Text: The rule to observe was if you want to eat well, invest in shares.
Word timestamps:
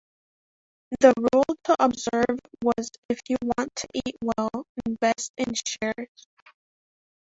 The 1.01 1.13
rule 1.31 1.55
to 1.65 1.75
observe 1.79 2.39
was 2.63 2.89
if 3.07 3.19
you 3.29 3.37
want 3.43 3.75
to 3.75 3.87
eat 4.03 4.15
well, 4.23 4.49
invest 4.87 5.31
in 5.37 5.53
shares. 5.53 6.25